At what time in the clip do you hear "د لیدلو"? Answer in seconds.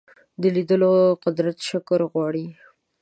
0.41-0.91